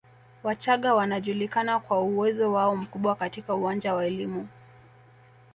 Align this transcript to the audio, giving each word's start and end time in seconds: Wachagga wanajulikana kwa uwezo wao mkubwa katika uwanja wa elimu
Wachagga 0.43 0.95
wanajulikana 0.95 1.79
kwa 1.79 2.01
uwezo 2.01 2.51
wao 2.53 2.75
mkubwa 2.75 3.15
katika 3.15 3.55
uwanja 3.55 3.93
wa 3.95 4.05
elimu 4.05 4.47